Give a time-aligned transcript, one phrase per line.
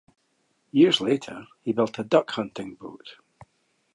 [0.71, 3.17] Years later, he built a duck hunting boat.